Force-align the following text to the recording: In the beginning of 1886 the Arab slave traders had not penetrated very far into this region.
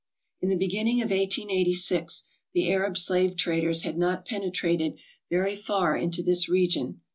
In 0.41 0.49
the 0.49 0.55
beginning 0.57 0.99
of 1.03 1.11
1886 1.11 2.23
the 2.55 2.71
Arab 2.71 2.97
slave 2.97 3.37
traders 3.37 3.83
had 3.83 3.99
not 3.99 4.25
penetrated 4.25 4.97
very 5.29 5.55
far 5.55 5.95
into 5.95 6.23
this 6.23 6.49
region. 6.49 7.01